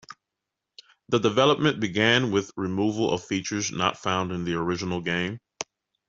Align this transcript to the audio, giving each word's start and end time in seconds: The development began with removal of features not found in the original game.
The 1.09 1.19
development 1.19 1.79
began 1.79 2.31
with 2.31 2.49
removal 2.57 3.11
of 3.13 3.23
features 3.23 3.71
not 3.71 3.99
found 3.99 4.31
in 4.31 4.45
the 4.45 4.55
original 4.55 4.99
game. 4.99 5.39